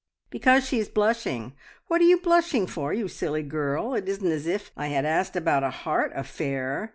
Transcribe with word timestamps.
"Because 0.31 0.65
she 0.67 0.79
is 0.79 0.89
blushing. 0.89 1.53
What 1.85 2.01
are 2.01 2.05
you 2.05 2.19
blushing 2.19 2.65
for, 2.65 2.91
you 2.91 3.07
silly 3.07 3.43
girl? 3.43 3.93
It 3.93 4.09
isn't 4.09 4.31
as 4.31 4.47
if 4.47 4.71
I 4.75 4.87
had 4.87 5.05
asked 5.05 5.35
about 5.35 5.63
a 5.63 5.69
heart 5.69 6.11
affair. 6.15 6.89